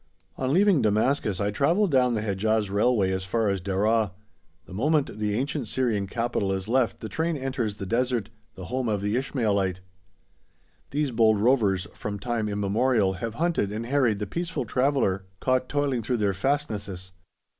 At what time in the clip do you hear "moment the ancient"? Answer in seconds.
4.73-5.67